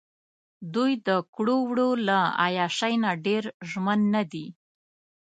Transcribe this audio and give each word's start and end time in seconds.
دوۍ 0.73 0.93
دکړو 1.07 1.55
وړو 1.69 1.89
له 2.07 2.19
عیاشۍ 2.43 2.93
نه 3.03 3.11
ډېر 3.25 3.43
ژمن 3.69 3.99
نه 4.13 4.23
دي. 4.31 4.47